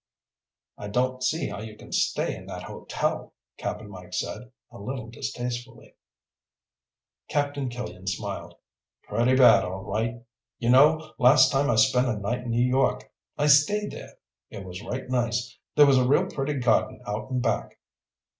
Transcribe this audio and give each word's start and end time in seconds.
"I 0.79 0.87
don't 0.87 1.21
see 1.21 1.47
how 1.49 1.61
you 1.61 1.77
can 1.77 1.91
stay 1.91 2.35
in 2.35 2.47
that 2.47 2.63
hotel," 2.63 3.33
Cap'n 3.59 3.87
Mike 3.87 4.15
said, 4.15 4.51
a 4.71 4.79
little 4.79 5.05
distastefully. 5.11 5.93
Captain 7.27 7.69
Killian 7.69 8.07
smiled. 8.07 8.55
"Pretty 9.03 9.35
bad, 9.35 9.63
all 9.63 9.83
right. 9.83 10.23
You 10.57 10.71
know, 10.71 11.13
last 11.19 11.51
time 11.51 11.69
I 11.69 11.75
spent 11.75 12.07
a 12.07 12.17
night 12.17 12.39
in 12.39 12.49
New 12.49 12.65
York 12.65 13.11
I 13.37 13.45
stayed 13.45 13.91
there. 13.91 14.13
It 14.49 14.65
was 14.65 14.81
right 14.81 15.07
nice. 15.07 15.55
There 15.75 15.85
was 15.85 15.99
a 15.99 16.07
real 16.07 16.25
pretty 16.25 16.55
garden 16.55 17.01
out 17.05 17.29
in 17.29 17.39
back." 17.39 17.77